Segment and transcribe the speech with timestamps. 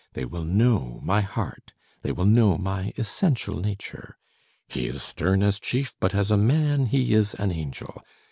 [0.13, 4.17] They will know my heart, they will know my essential nature:
[4.67, 8.01] 'He is stern as chief, but as a man he is an angel!'